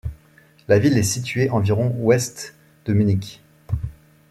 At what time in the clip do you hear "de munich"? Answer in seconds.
2.85-3.39